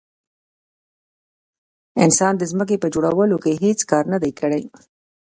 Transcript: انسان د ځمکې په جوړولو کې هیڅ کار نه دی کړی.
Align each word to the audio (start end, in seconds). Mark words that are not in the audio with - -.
انسان 2.03 2.33
د 2.37 2.43
ځمکې 2.51 2.75
په 2.81 2.87
جوړولو 2.93 3.37
کې 3.43 3.59
هیڅ 3.63 3.79
کار 3.91 4.03
نه 4.13 4.17
دی 4.23 4.31
کړی. 4.39 4.63